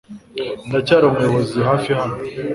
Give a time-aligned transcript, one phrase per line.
[0.67, 2.15] Ndacyari umuyobozi hafi hano.